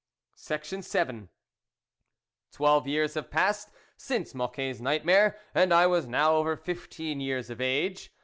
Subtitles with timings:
[0.47, 0.83] VII
[2.53, 7.61] TWELVE years had passed since Mocquet's nightmare, and I was now over fifteen years of
[7.61, 8.11] age.